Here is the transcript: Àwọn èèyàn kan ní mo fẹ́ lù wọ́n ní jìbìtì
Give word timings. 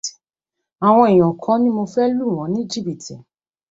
Àwọn 0.87 1.07
èèyàn 1.11 1.33
kan 1.43 1.57
ní 1.61 1.69
mo 1.77 1.83
fẹ́ 1.93 2.11
lù 2.17 2.25
wọ́n 2.35 2.51
ní 2.53 2.61
jìbìtì 2.71 3.15